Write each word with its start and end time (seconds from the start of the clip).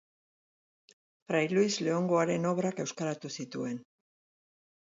Frai 1.27 1.43
Luis 1.53 1.77
Leongoaren 1.87 2.49
obrak 2.53 2.81
euskaratu 2.87 3.35
zituen. 3.37 3.81